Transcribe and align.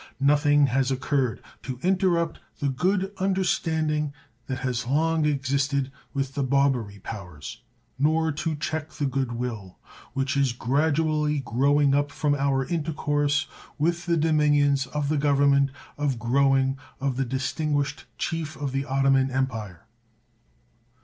Nothing 0.19 0.65
has 0.65 0.89
occurred 0.89 1.43
to 1.61 1.77
interrupt 1.83 2.39
the 2.57 2.69
good 2.69 3.13
understanding 3.19 4.13
that 4.47 4.61
has 4.61 4.87
long 4.87 5.25
existed 5.25 5.91
with 6.11 6.33
the 6.33 6.41
Barbary 6.41 6.97
Powers, 6.97 7.61
nor 7.99 8.31
to 8.31 8.55
check 8.55 8.89
the 8.93 9.05
good 9.05 9.33
will 9.33 9.77
which 10.13 10.35
is 10.35 10.53
gradually 10.53 11.37
growing 11.41 11.93
up 11.93 12.09
from 12.11 12.33
our 12.33 12.65
intercourse 12.65 13.45
with 13.77 14.07
the 14.07 14.17
dominions 14.17 14.87
of 14.87 15.07
the 15.07 15.17
Government 15.19 15.69
of 15.99 16.17
growing 16.17 16.79
of 16.99 17.15
the 17.15 17.23
distinguished 17.23 18.05
chief 18.17 18.55
of 18.57 18.71
the 18.71 18.85
Ottoman 18.85 19.29
Empire. 19.29 19.85